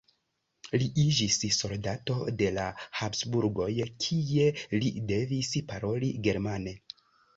Li 0.83 0.87
iĝis 1.01 1.35
soldato 1.57 2.15
de 2.39 2.49
la 2.57 2.65
Habsburgoj, 3.01 3.69
kie 4.07 4.49
li 4.81 4.91
devis 5.13 5.53
paroli 5.73 6.11
germane. 6.31 6.75